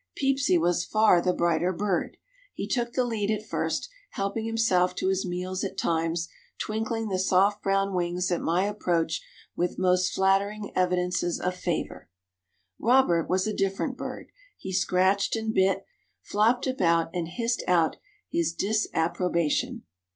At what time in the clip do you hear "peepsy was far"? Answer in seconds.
0.15-1.21